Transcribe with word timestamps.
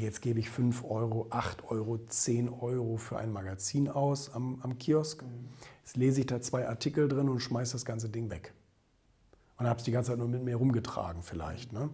jetzt 0.00 0.22
gebe 0.22 0.40
ich 0.40 0.50
5 0.50 0.84
Euro, 0.84 1.26
8 1.30 1.70
Euro, 1.70 1.98
10 1.98 2.48
Euro 2.48 2.96
für 2.96 3.18
ein 3.18 3.32
Magazin 3.32 3.88
aus 3.88 4.32
am, 4.34 4.58
am 4.62 4.78
Kiosk. 4.78 5.24
Jetzt 5.84 5.96
lese 5.96 6.20
ich 6.20 6.26
da 6.26 6.40
zwei 6.40 6.68
Artikel 6.68 7.08
drin 7.08 7.28
und 7.28 7.40
schmeiße 7.40 7.72
das 7.72 7.84
ganze 7.84 8.08
Ding 8.08 8.30
weg. 8.30 8.52
Und 9.58 9.68
habe 9.68 9.78
es 9.78 9.84
die 9.84 9.92
ganze 9.92 10.10
Zeit 10.10 10.18
nur 10.18 10.28
mit 10.28 10.42
mir 10.42 10.56
rumgetragen 10.56 11.22
vielleicht. 11.22 11.72
Ne? 11.72 11.90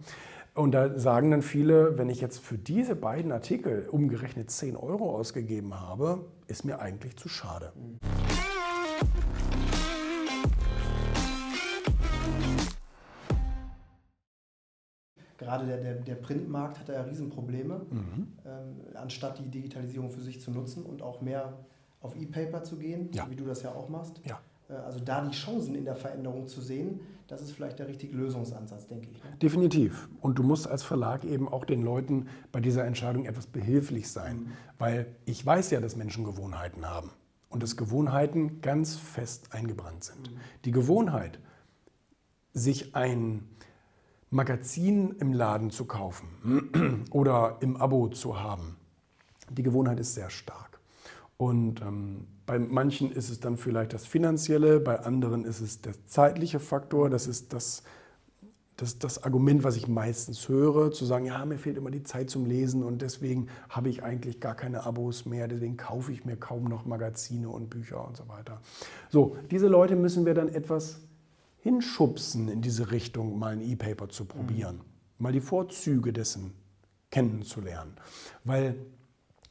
Und 0.53 0.71
da 0.71 0.97
sagen 0.97 1.31
dann 1.31 1.41
viele, 1.41 1.97
wenn 1.97 2.09
ich 2.09 2.21
jetzt 2.21 2.39
für 2.39 2.57
diese 2.57 2.95
beiden 2.95 3.31
Artikel 3.31 3.87
umgerechnet 3.91 4.49
10 4.49 4.75
Euro 4.75 5.15
ausgegeben 5.15 5.79
habe, 5.79 6.25
ist 6.47 6.65
mir 6.65 6.79
eigentlich 6.79 7.15
zu 7.17 7.29
schade. 7.29 7.73
Gerade 15.37 15.65
der, 15.65 15.77
der, 15.77 15.95
der 15.95 16.15
Printmarkt 16.15 16.79
hat 16.79 16.89
ja 16.89 17.01
Riesenprobleme, 17.01 17.85
mhm. 17.89 18.27
ähm, 18.45 18.75
anstatt 18.95 19.39
die 19.39 19.49
Digitalisierung 19.49 20.09
für 20.09 20.21
sich 20.21 20.41
zu 20.41 20.51
nutzen 20.51 20.83
und 20.83 21.01
auch 21.01 21.21
mehr 21.21 21.53
auf 22.01 22.15
E-Paper 22.15 22.63
zu 22.63 22.77
gehen, 22.77 23.09
ja. 23.13 23.29
wie 23.29 23.35
du 23.35 23.45
das 23.45 23.61
ja 23.61 23.71
auch 23.71 23.89
machst. 23.89 24.21
Ja. 24.25 24.39
Äh, 24.69 24.73
also 24.73 24.99
da 24.99 25.23
die 25.23 25.35
Chancen 25.35 25.75
in 25.75 25.85
der 25.85 25.95
Veränderung 25.95 26.47
zu 26.47 26.61
sehen, 26.61 26.99
das 27.27 27.41
ist 27.41 27.51
vielleicht 27.51 27.79
der 27.79 27.87
richtige 27.87 28.15
Lösungsansatz, 28.15 28.87
denke 28.87 29.09
ich. 29.11 29.23
Ne? 29.23 29.29
Definitiv. 29.41 30.09
Und 30.21 30.39
du 30.39 30.43
musst 30.43 30.67
als 30.67 30.83
Verlag 30.83 31.25
eben 31.25 31.49
auch 31.49 31.65
den 31.65 31.83
Leuten 31.83 32.27
bei 32.51 32.61
dieser 32.61 32.85
Entscheidung 32.85 33.25
etwas 33.25 33.47
behilflich 33.47 34.09
sein, 34.09 34.37
mhm. 34.37 34.51
weil 34.77 35.15
ich 35.25 35.45
weiß 35.45 35.71
ja, 35.71 35.81
dass 35.81 35.95
Menschen 35.95 36.23
Gewohnheiten 36.23 36.85
haben 36.89 37.11
und 37.49 37.63
dass 37.63 37.75
Gewohnheiten 37.75 38.61
ganz 38.61 38.95
fest 38.95 39.53
eingebrannt 39.53 40.03
sind. 40.03 40.31
Mhm. 40.31 40.37
Die 40.65 40.71
Gewohnheit, 40.71 41.39
sich 42.53 42.95
ein 42.95 43.47
Magazin 44.29 45.15
im 45.19 45.33
Laden 45.33 45.71
zu 45.71 45.85
kaufen 45.85 47.05
oder 47.11 47.57
im 47.61 47.77
Abo 47.77 48.09
zu 48.09 48.39
haben, 48.39 48.75
die 49.49 49.63
Gewohnheit 49.63 49.99
ist 49.99 50.15
sehr 50.15 50.29
stark. 50.29 50.79
Und 51.37 51.81
ähm, 51.81 52.27
bei 52.45 52.59
manchen 52.59 53.11
ist 53.11 53.29
es 53.29 53.39
dann 53.39 53.57
vielleicht 53.57 53.93
das 53.93 54.05
Finanzielle, 54.05 54.79
bei 54.79 54.99
anderen 54.99 55.45
ist 55.45 55.61
es 55.61 55.81
der 55.81 55.93
zeitliche 56.07 56.59
Faktor. 56.59 57.09
Das 57.09 57.27
ist 57.27 57.53
das, 57.53 57.83
das, 58.75 58.99
das 58.99 59.23
Argument, 59.23 59.63
was 59.63 59.75
ich 59.75 59.87
meistens 59.87 60.49
höre, 60.49 60.91
zu 60.91 61.05
sagen, 61.05 61.25
ja, 61.25 61.45
mir 61.45 61.57
fehlt 61.57 61.77
immer 61.77 61.91
die 61.91 62.03
Zeit 62.03 62.29
zum 62.29 62.45
Lesen 62.45 62.83
und 62.83 63.01
deswegen 63.01 63.47
habe 63.69 63.89
ich 63.89 64.03
eigentlich 64.03 64.39
gar 64.39 64.55
keine 64.55 64.85
Abos 64.85 65.25
mehr, 65.25 65.47
deswegen 65.47 65.77
kaufe 65.77 66.11
ich 66.11 66.25
mir 66.25 66.37
kaum 66.37 66.65
noch 66.65 66.85
Magazine 66.85 67.49
und 67.49 67.69
Bücher 67.69 68.05
und 68.05 68.17
so 68.17 68.27
weiter. 68.27 68.59
So, 69.09 69.37
diese 69.51 69.67
Leute 69.67 69.95
müssen 69.95 70.25
wir 70.25 70.33
dann 70.33 70.49
etwas 70.49 71.01
hinschubsen 71.67 72.47
in 72.47 72.61
diese 72.61 72.91
Richtung, 72.91 73.37
mal 73.37 73.51
ein 73.51 73.61
E-Paper 73.61 74.07
zu 74.07 74.23
probieren, 74.23 74.77
mhm. 74.77 74.83
mal 75.17 75.33
die 75.33 75.41
Vorzüge 75.41 76.13
dessen 76.13 76.53
kennenzulernen. 77.11 77.91
Weil 78.45 78.77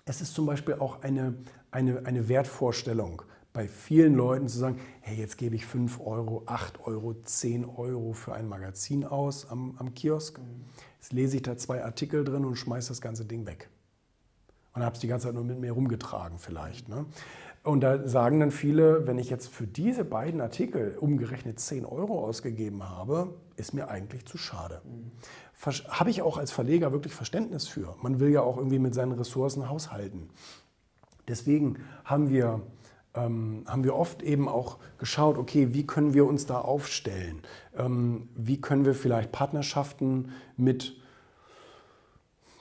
es 0.06 0.22
ist 0.22 0.32
zum 0.32 0.46
Beispiel 0.46 0.74
auch 0.76 1.02
eine, 1.02 1.34
eine, 1.70 2.06
eine 2.06 2.26
Wertvorstellung 2.30 3.20
bei 3.52 3.68
vielen 3.68 4.14
Leuten 4.14 4.48
zu 4.48 4.58
sagen, 4.58 4.80
hey, 5.02 5.18
jetzt 5.18 5.36
gebe 5.36 5.56
ich 5.56 5.66
5 5.66 6.00
Euro, 6.00 6.42
8 6.46 6.86
Euro, 6.86 7.12
10 7.22 7.66
Euro 7.66 8.14
für 8.14 8.32
ein 8.32 8.48
Magazin 8.48 9.04
aus 9.04 9.50
am, 9.50 9.76
am 9.76 9.92
Kiosk. 9.92 10.40
Jetzt 10.98 11.12
lese 11.12 11.36
ich 11.36 11.42
da 11.42 11.58
zwei 11.58 11.84
Artikel 11.84 12.24
drin 12.24 12.46
und 12.46 12.56
schmeiße 12.56 12.88
das 12.88 13.02
ganze 13.02 13.26
Ding 13.26 13.44
weg. 13.44 13.68
Und 14.76 14.84
habe 14.84 14.94
es 14.94 15.00
die 15.00 15.08
ganze 15.08 15.26
Zeit 15.26 15.34
nur 15.34 15.42
mit 15.42 15.58
mir 15.58 15.72
rumgetragen 15.72 16.38
vielleicht. 16.38 16.88
Ne? 16.88 17.06
Und 17.64 17.80
da 17.80 18.06
sagen 18.06 18.38
dann 18.38 18.52
viele, 18.52 19.08
wenn 19.08 19.18
ich 19.18 19.28
jetzt 19.28 19.48
für 19.48 19.66
diese 19.66 20.04
beiden 20.04 20.40
Artikel 20.40 20.96
umgerechnet 21.00 21.58
10 21.58 21.84
Euro 21.84 22.24
ausgegeben 22.24 22.88
habe, 22.88 23.34
ist 23.56 23.74
mir 23.74 23.88
eigentlich 23.88 24.24
zu 24.26 24.38
schade. 24.38 24.82
Mhm 24.84 25.10
habe 25.64 26.10
ich 26.10 26.22
auch 26.22 26.36
als 26.36 26.52
Verleger 26.52 26.92
wirklich 26.92 27.14
Verständnis 27.14 27.66
für. 27.66 27.96
Man 28.02 28.20
will 28.20 28.30
ja 28.30 28.42
auch 28.42 28.56
irgendwie 28.56 28.78
mit 28.78 28.94
seinen 28.94 29.12
Ressourcen 29.12 29.68
haushalten. 29.68 30.28
Deswegen 31.28 31.78
haben 32.04 32.28
wir, 32.28 32.60
ähm, 33.14 33.64
haben 33.66 33.82
wir 33.82 33.96
oft 33.96 34.22
eben 34.22 34.48
auch 34.48 34.78
geschaut, 34.98 35.38
okay, 35.38 35.72
wie 35.72 35.86
können 35.86 36.14
wir 36.14 36.26
uns 36.26 36.46
da 36.46 36.60
aufstellen? 36.60 37.40
Ähm, 37.76 38.28
wie 38.36 38.60
können 38.60 38.84
wir 38.84 38.94
vielleicht 38.94 39.32
Partnerschaften 39.32 40.30
mit 40.56 40.96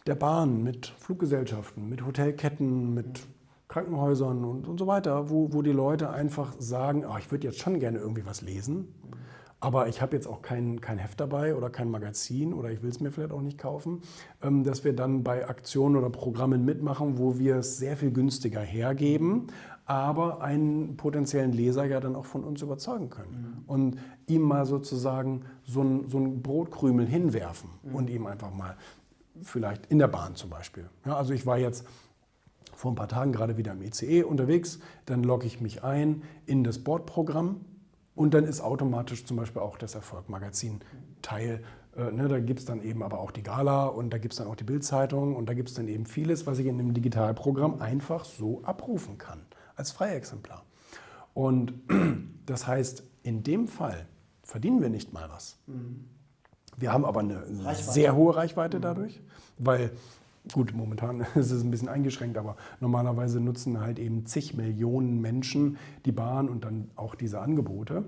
der 0.06 0.16
Bahn, 0.16 0.64
mit 0.64 0.88
Fluggesellschaften, 0.98 1.90
mit 1.90 2.06
Hotelketten, 2.06 2.94
mit 2.94 3.26
Krankenhäusern 3.68 4.46
und, 4.46 4.68
und 4.68 4.80
so 4.80 4.88
weiter, 4.88 5.30
wo, 5.30 5.52
wo 5.52 5.62
die 5.62 5.72
Leute 5.72 6.12
einfach 6.12 6.54
sagen, 6.60 7.04
oh, 7.06 7.18
ich 7.18 7.32
würde 7.32 7.48
jetzt 7.48 7.60
schon 7.60 7.80
gerne 7.80 7.98
irgendwie 7.98 8.26
was 8.26 8.42
lesen 8.42 8.88
aber 9.66 9.88
ich 9.88 10.00
habe 10.00 10.16
jetzt 10.16 10.28
auch 10.28 10.44
kein, 10.44 10.80
kein 10.80 11.00
Heft 11.00 11.20
dabei 11.20 11.56
oder 11.56 11.72
kein 11.72 11.90
Magazin 11.90 12.54
oder 12.54 12.70
ich 12.70 12.84
will 12.84 12.90
es 12.90 13.00
mir 13.00 13.12
vielleicht 13.12 13.32
auch 13.32 13.42
nicht 13.42 13.58
kaufen, 13.58 14.02
ähm, 14.44 14.64
dass 14.64 14.84
wir 14.84 14.94
dann 14.94 15.24
bei 15.24 15.50
Aktionen 15.50 15.96
oder 15.96 16.12
Programmen 16.12 16.66
mitmachen, 16.66 17.18
wo 17.18 17.40
wir 17.40 17.58
es 17.58 17.78
sehr 17.78 17.98
viel 17.98 18.12
günstiger 18.12 18.60
hergeben, 18.60 19.48
aber 19.86 20.42
einen 20.42 20.98
potenziellen 20.98 21.52
Leser 21.52 21.86
ja 21.86 22.00
dann 22.00 22.16
auch 22.16 22.26
von 22.26 22.44
uns 22.44 22.62
überzeugen 22.62 23.10
können. 23.10 23.64
Mhm. 23.66 23.70
Und 23.70 23.98
ihm 24.28 24.44
mal 24.44 24.66
sozusagen 24.66 25.42
so 25.64 25.82
ein, 25.82 26.10
so 26.10 26.20
ein 26.20 26.44
Brotkrümel 26.44 27.08
hinwerfen 27.08 27.72
mhm. 27.84 27.96
und 27.96 28.10
ihm 28.10 28.28
einfach 28.28 28.54
mal, 28.54 28.76
vielleicht 29.42 29.86
in 29.88 30.00
der 30.00 30.08
Bahn 30.08 30.36
zum 30.36 30.50
Beispiel. 30.50 30.90
Ja, 31.06 31.16
also 31.16 31.34
ich 31.34 31.46
war 31.46 31.58
jetzt 31.58 31.86
vor 32.74 32.92
ein 32.92 32.96
paar 32.96 33.08
Tagen 33.08 33.32
gerade 33.32 33.58
wieder 33.58 33.72
im 33.72 33.82
ICE 33.82 34.24
unterwegs, 34.24 34.80
dann 35.06 35.24
logge 35.24 35.48
ich 35.48 35.62
mich 35.62 35.84
ein 35.84 36.24
in 36.46 36.64
das 36.64 36.80
Bordprogramm 36.80 37.62
und 38.16 38.34
dann 38.34 38.44
ist 38.46 38.62
automatisch 38.62 39.26
zum 39.26 39.38
Beispiel 39.38 39.62
auch 39.62 39.78
das 39.78 39.96
Erfolg-Magazin 39.96 40.82
Teil. 41.22 41.64
Äh, 41.96 42.12
ne, 42.12 42.28
da 42.28 42.40
gibt 42.40 42.60
es 42.60 42.66
dann 42.66 42.82
eben 42.82 43.04
aber 43.04 43.20
auch 43.20 43.32
die 43.32 43.44
Gala 43.44 43.86
und 43.86 44.12
da 44.12 44.18
gibt 44.18 44.34
es 44.34 44.38
dann 44.40 44.48
auch 44.48 44.56
die 44.56 44.64
Bildzeitung 44.64 45.36
und 45.36 45.48
da 45.48 45.54
gibt 45.54 45.70
es 45.70 45.76
dann 45.76 45.88
eben 45.88 46.06
vieles, 46.06 46.46
was 46.46 46.60
ich 46.60 46.66
in 46.66 46.78
dem 46.78 46.94
Digitalprogramm 46.94 47.82
einfach 47.82 48.26
so 48.26 48.62
abrufen 48.64 49.18
kann, 49.18 49.42
als 49.76 49.92
Freiexemplar. 49.92 50.64
Und 51.34 51.74
das 52.46 52.68
heißt, 52.68 53.04
in 53.24 53.44
dem 53.44 53.68
Fall 53.68 54.08
verdienen 54.44 54.82
wir 54.82 54.90
nicht 54.90 55.14
mal 55.14 55.30
was. 55.30 55.58
Mhm. 55.68 56.06
Wir 56.78 56.92
haben 56.92 57.06
aber 57.06 57.22
eine 57.22 57.44
sehr 57.74 58.16
hohe 58.16 58.36
Reichweite 58.36 58.80
dadurch, 58.80 59.22
weil 59.58 59.92
Gut, 60.54 60.74
momentan 60.76 61.22
ist 61.36 61.52
es 61.52 61.64
ein 61.64 61.72
bisschen 61.72 61.90
eingeschränkt, 61.90 62.38
aber 62.38 62.56
normalerweise 62.80 63.40
nutzen 63.40 63.82
halt 63.82 64.00
eben 64.00 64.26
zig 64.26 64.54
Millionen 64.56 65.22
Menschen 65.22 65.78
die 66.06 66.12
Bahn 66.12 66.50
und 66.50 66.64
dann 66.64 66.92
auch 66.96 67.16
diese 67.16 67.40
Angebote. 67.40 68.04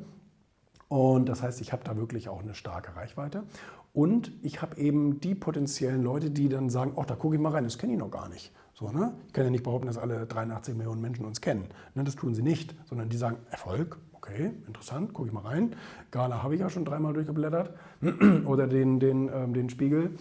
Und 0.88 1.28
das 1.28 1.42
heißt, 1.42 1.60
ich 1.62 1.74
habe 1.74 1.84
da 1.84 1.98
wirklich 1.98 2.30
auch 2.30 2.42
eine 2.42 2.54
starke 2.54 2.96
Reichweite. 2.96 3.44
Und 3.94 4.32
ich 4.44 4.62
habe 4.62 4.78
eben 4.78 5.20
die 5.20 5.36
potenziellen 5.36 6.04
Leute, 6.04 6.30
die 6.30 6.50
dann 6.50 6.70
sagen, 6.70 6.94
ach, 6.98 7.06
da 7.06 7.16
gucke 7.16 7.36
ich 7.36 7.42
mal 7.42 7.52
rein, 7.52 7.64
das 7.64 7.78
kenne 7.78 7.94
ich 7.94 8.00
noch 8.00 8.12
gar 8.12 8.30
nicht. 8.30 8.52
So, 8.78 8.92
ne? 8.92 9.12
Ich 9.26 9.34
kann 9.34 9.44
ja 9.44 9.50
nicht 9.50 9.64
behaupten, 9.64 9.88
dass 9.88 9.98
alle 9.98 10.28
83 10.28 10.76
Millionen 10.76 11.02
Menschen 11.02 11.26
uns 11.26 11.42
kennen. 11.42 11.66
Ne, 11.96 12.04
das 12.04 12.16
tun 12.16 12.36
sie 12.36 12.44
nicht, 12.44 12.76
sondern 12.86 13.10
die 13.10 13.18
sagen, 13.18 13.38
Erfolg, 13.50 13.98
okay, 14.14 14.52
interessant, 14.68 15.16
gucke 15.16 15.30
ich 15.30 15.34
mal 15.34 15.42
rein. 15.42 15.76
Gala 16.12 16.44
habe 16.44 16.54
ich 16.54 16.62
ja 16.62 16.70
schon 16.70 16.86
dreimal 16.86 17.14
durchgeblättert 17.14 17.74
oder 18.46 18.68
den, 18.68 19.00
den, 19.00 19.32
ähm, 19.34 19.56
den 19.56 19.72
Spiegel. 19.72 20.12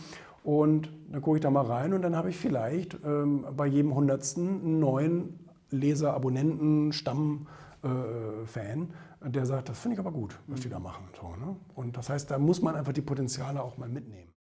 Und 0.43 0.89
dann 1.11 1.21
gucke 1.21 1.37
ich 1.37 1.43
da 1.43 1.51
mal 1.51 1.67
rein 1.67 1.93
und 1.93 2.01
dann 2.01 2.17
habe 2.17 2.31
ich 2.31 2.39
vielleicht 2.39 2.97
ähm, 3.05 3.45
bei 3.55 3.67
jedem 3.67 3.95
Hundertsten 3.95 4.49
einen 4.49 4.79
neuen 4.79 5.39
Leser, 5.71 6.15
Abonnenten, 6.15 6.95
Stamm, 6.95 7.49
äh, 7.83 8.47
Fan, 8.47 8.89
der 9.23 9.45
sagt, 9.45 9.69
das 9.69 9.81
finde 9.81 9.97
ich 9.97 10.01
aber 10.01 10.13
gut, 10.13 10.39
was 10.47 10.61
die 10.61 10.71
da 10.71 10.79
machen. 10.79 11.05
So, 11.21 11.29
ne? 11.37 11.57
Und 11.75 11.99
das 11.99 12.09
heißt, 12.09 12.31
da 12.31 12.39
muss 12.39 12.63
man 12.63 12.75
einfach 12.75 12.93
die 12.93 13.03
Potenziale 13.03 13.63
auch 13.63 13.77
mal 13.77 13.89
mitnehmen. 13.89 14.36